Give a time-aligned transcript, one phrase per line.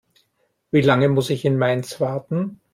[0.71, 2.59] Wie lange muss ich in Mainz warten?